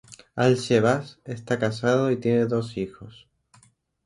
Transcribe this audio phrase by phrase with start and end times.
[0.35, 3.27] Al-Shehbaz está casado y tiene dos hijos.